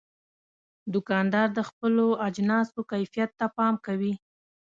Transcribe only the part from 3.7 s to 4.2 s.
کوي.